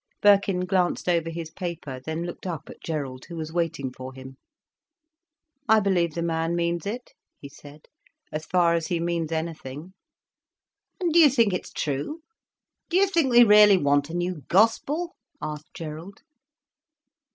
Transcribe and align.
Birkin 0.19 0.61
glanced 0.65 1.07
over 1.07 1.29
his 1.29 1.51
paper, 1.51 1.99
then 2.03 2.23
looked 2.23 2.47
up 2.47 2.71
at 2.71 2.81
Gerald, 2.83 3.25
who 3.25 3.35
was 3.35 3.53
waiting 3.53 3.91
for 3.93 4.15
him. 4.15 4.35
"I 5.69 5.79
believe 5.79 6.15
the 6.15 6.23
man 6.23 6.55
means 6.55 6.87
it," 6.87 7.13
he 7.37 7.47
said, 7.47 7.85
"as 8.31 8.47
far 8.47 8.73
as 8.73 8.87
he 8.87 8.99
means 8.99 9.31
anything." 9.31 9.93
"And 10.99 11.13
do 11.13 11.19
you 11.19 11.29
think 11.29 11.53
it's 11.53 11.71
true? 11.71 12.21
Do 12.89 12.97
you 12.97 13.07
think 13.07 13.29
we 13.29 13.43
really 13.43 13.77
want 13.77 14.09
a 14.09 14.15
new 14.15 14.41
gospel?" 14.49 15.13
asked 15.39 15.71
Gerald. 15.75 16.21